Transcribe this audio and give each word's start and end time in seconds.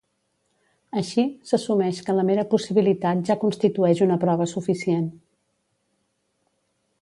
Així, 1.01 1.25
s'assumeix 1.49 1.99
que 2.07 2.15
la 2.19 2.25
mera 2.29 2.45
possibilitat 2.53 3.21
ja 3.29 3.37
constitueix 3.45 4.01
una 4.07 4.19
prova 4.25 4.49
suficient. 4.55 5.07